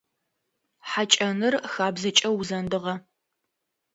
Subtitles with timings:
[0.89, 2.95] Хьакӏэныр хабзэкӏэ узэндыгъэ.